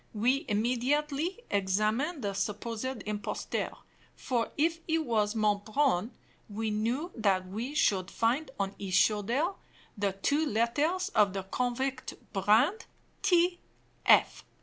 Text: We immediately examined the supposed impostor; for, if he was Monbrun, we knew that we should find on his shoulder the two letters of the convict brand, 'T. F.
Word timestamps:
We 0.15 0.45
immediately 0.47 1.41
examined 1.51 2.23
the 2.23 2.33
supposed 2.33 3.03
impostor; 3.05 3.73
for, 4.15 4.49
if 4.57 4.79
he 4.87 4.97
was 4.97 5.35
Monbrun, 5.35 6.09
we 6.49 6.71
knew 6.71 7.11
that 7.13 7.47
we 7.47 7.75
should 7.75 8.09
find 8.09 8.49
on 8.59 8.73
his 8.79 8.95
shoulder 8.95 9.49
the 9.95 10.13
two 10.13 10.43
letters 10.43 11.09
of 11.09 11.33
the 11.33 11.43
convict 11.43 12.15
brand, 12.33 12.87
'T. 13.21 13.59
F. 14.07 14.43